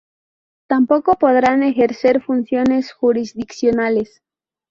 Tampoco 0.67 1.13
podrán 1.19 1.61
ejercer 1.61 2.23
funciones 2.23 2.91
jurisdiccionales. 2.91 4.23